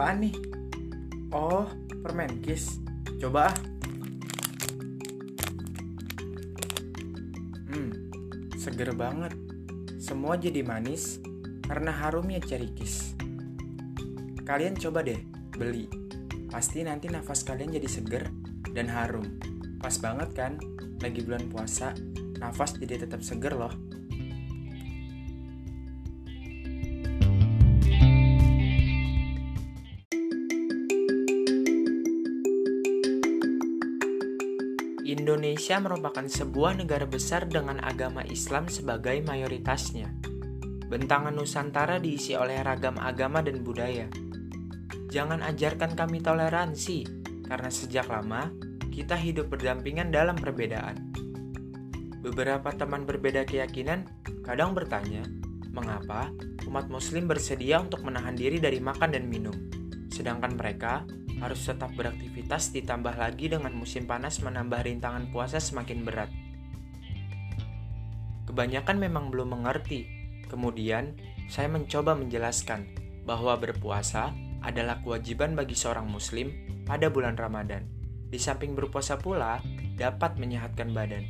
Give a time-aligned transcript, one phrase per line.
[0.00, 0.32] apaan nih?
[1.28, 1.68] Oh,
[2.00, 2.80] permen kis.
[3.20, 3.56] Coba ah.
[7.68, 7.92] Hmm,
[8.56, 9.36] seger banget.
[10.00, 11.20] Semua jadi manis
[11.68, 13.12] karena harumnya cherry kiss.
[14.48, 15.20] Kalian coba deh
[15.52, 15.84] beli.
[16.48, 18.24] Pasti nanti nafas kalian jadi seger
[18.72, 19.36] dan harum.
[19.84, 20.56] Pas banget kan?
[21.04, 21.92] Lagi bulan puasa,
[22.40, 23.99] nafas jadi tetap seger loh.
[35.10, 40.06] Indonesia merupakan sebuah negara besar dengan agama Islam sebagai mayoritasnya.
[40.86, 44.06] Bentangan Nusantara diisi oleh ragam agama dan budaya.
[45.10, 47.02] Jangan ajarkan kami toleransi,
[47.42, 48.54] karena sejak lama
[48.94, 51.10] kita hidup berdampingan dalam perbedaan.
[52.22, 54.06] Beberapa teman berbeda keyakinan
[54.46, 55.26] kadang bertanya,
[55.74, 56.30] mengapa
[56.70, 59.54] umat Muslim bersedia untuk menahan diri dari makan dan minum,
[60.06, 61.02] sedangkan mereka
[61.40, 66.30] harus tetap beraktivitas ditambah lagi dengan musim panas menambah rintangan puasa semakin berat.
[68.46, 70.06] Kebanyakan memang belum mengerti.
[70.50, 71.16] Kemudian,
[71.48, 72.86] saya mencoba menjelaskan
[73.24, 76.52] bahwa berpuasa adalah kewajiban bagi seorang muslim
[76.84, 77.86] pada bulan Ramadan.
[78.30, 79.58] Di samping berpuasa pula
[79.96, 81.24] dapat menyehatkan badan.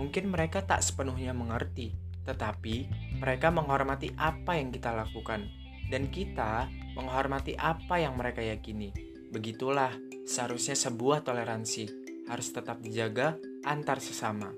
[0.00, 1.92] Mungkin mereka tak sepenuhnya mengerti,
[2.24, 2.88] tetapi
[3.20, 5.59] mereka menghormati apa yang kita lakukan
[5.90, 8.94] dan kita menghormati apa yang mereka yakini.
[9.34, 9.90] Begitulah
[10.22, 11.84] seharusnya sebuah toleransi
[12.30, 13.34] harus tetap dijaga
[13.66, 14.54] antar sesama.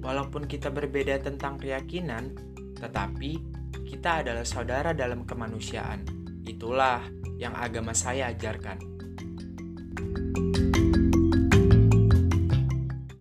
[0.00, 2.32] Walaupun kita berbeda tentang keyakinan,
[2.76, 3.32] tetapi
[3.84, 6.04] kita adalah saudara dalam kemanusiaan.
[6.46, 7.04] Itulah
[7.36, 8.95] yang agama saya ajarkan.